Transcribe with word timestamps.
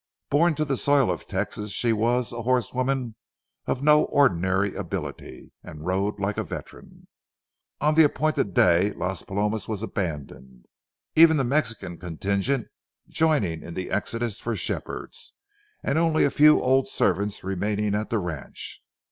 Born 0.31 0.55
to 0.55 0.65
the 0.65 0.77
soil 0.77 1.11
of 1.11 1.27
Texas, 1.27 1.69
she 1.69 1.93
was 1.93 2.33
a 2.33 2.41
horsewoman 2.41 3.13
of 3.67 3.83
no 3.83 4.05
ordinary 4.05 4.73
ability, 4.73 5.53
and 5.61 5.85
rode 5.85 6.19
like 6.19 6.37
a 6.39 6.43
veteran. 6.43 7.05
On 7.79 7.93
the 7.93 8.03
appointed 8.05 8.55
day, 8.55 8.93
Las 8.93 9.21
Palomas 9.21 9.67
was 9.67 9.83
abandoned; 9.83 10.65
even 11.15 11.37
the 11.37 11.43
Mexican 11.43 11.99
contingent 11.99 12.69
joining 13.09 13.61
in 13.61 13.75
the 13.75 13.91
exodus 13.91 14.39
for 14.39 14.55
Shepherd's, 14.55 15.35
and 15.83 15.99
only 15.99 16.23
a 16.25 16.31
few 16.31 16.59
old 16.59 16.87
servants 16.87 17.43
remaining 17.43 17.93
at 17.93 18.09
the 18.09 18.17
ranch. 18.17 18.81